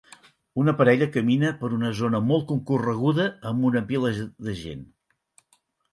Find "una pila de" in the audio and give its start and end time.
3.73-4.57